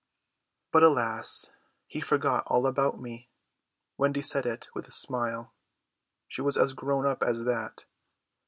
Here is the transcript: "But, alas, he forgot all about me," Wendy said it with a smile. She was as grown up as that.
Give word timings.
"But, 0.71 0.81
alas, 0.81 1.51
he 1.85 2.01
forgot 2.01 2.45
all 2.47 2.65
about 2.65 2.99
me," 2.99 3.29
Wendy 3.99 4.23
said 4.23 4.47
it 4.47 4.67
with 4.73 4.87
a 4.87 4.91
smile. 4.91 5.53
She 6.27 6.41
was 6.41 6.57
as 6.57 6.73
grown 6.73 7.05
up 7.05 7.21
as 7.21 7.43
that. 7.43 7.85